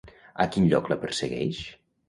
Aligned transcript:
A 0.45 0.47
quin 0.55 0.65
lloc 0.71 0.89
la 0.93 0.99
persegueix? 1.05 1.63